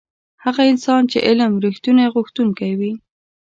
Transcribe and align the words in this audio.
هغه 0.43 0.61
انسان 0.71 1.01
چې 1.11 1.17
علم 1.27 1.51
رښتونی 1.65 2.05
غوښتونکی 2.15 2.71
وي. 2.79 2.93